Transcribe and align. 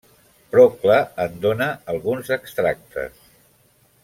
Procle 0.53 0.95
en 1.27 1.37
dona 1.45 1.69
alguns 1.95 2.33
extractes. 2.39 3.23